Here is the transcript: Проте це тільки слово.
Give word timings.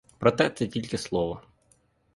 Проте 0.19 0.49
це 0.49 0.67
тільки 0.67 0.97
слово. 0.97 1.41